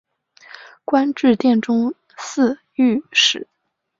[0.83, 3.47] 官至殿中侍御史。